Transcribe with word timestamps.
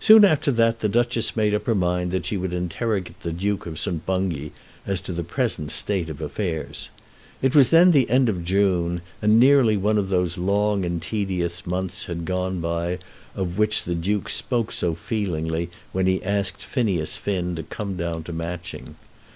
Soon 0.00 0.24
after 0.24 0.50
that 0.50 0.80
the 0.80 0.88
Duchess 0.88 1.36
made 1.36 1.54
up 1.54 1.66
her 1.66 1.76
mind 1.76 2.10
that 2.10 2.26
she 2.26 2.36
would 2.36 2.52
interrogate 2.52 3.20
the 3.22 3.30
Duke 3.30 3.66
of 3.66 3.78
St. 3.78 4.04
Bungay 4.04 4.50
as 4.84 5.00
to 5.02 5.12
the 5.12 5.22
present 5.22 5.70
state 5.70 6.10
of 6.10 6.20
affairs. 6.20 6.90
It 7.40 7.54
was 7.54 7.70
then 7.70 7.92
the 7.92 8.10
end 8.10 8.28
of 8.28 8.44
June, 8.44 9.00
and 9.22 9.38
nearly 9.38 9.76
one 9.76 9.96
of 9.96 10.08
those 10.08 10.36
long 10.36 10.84
and 10.84 11.00
tedious 11.00 11.68
months 11.68 12.06
had 12.06 12.24
gone 12.24 12.60
by 12.60 12.98
of 13.36 13.56
which 13.56 13.84
the 13.84 13.94
Duke 13.94 14.28
spoke 14.28 14.72
so 14.72 14.96
feelingly 14.96 15.70
when 15.92 16.06
he 16.08 16.20
asked 16.24 16.60
Phineas 16.62 17.16
Finn 17.16 17.54
to 17.54 17.62
come 17.62 17.96
down 17.96 18.24
to 18.24 18.32
Matching. 18.32 18.96